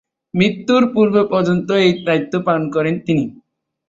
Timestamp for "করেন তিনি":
2.75-3.25